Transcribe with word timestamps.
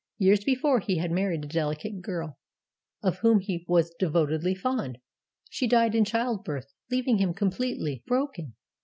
Years 0.17 0.43
before 0.43 0.79
he 0.79 0.97
had 0.97 1.11
married 1.11 1.45
a 1.45 1.47
delicate 1.47 2.01
girl, 2.01 2.39
of 3.03 3.19
whom 3.19 3.37
he 3.39 3.63
was 3.67 3.93
devotedly 3.99 4.55
fond. 4.55 4.97
She 5.51 5.67
died 5.67 5.93
in 5.93 6.05
childbirth, 6.05 6.73
leaving 6.89 7.19
him 7.19 7.35
completely 7.35 8.01
broken. 8.07 8.55